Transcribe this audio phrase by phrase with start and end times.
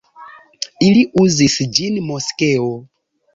[0.85, 2.73] Ili uzis ĝin moskeo.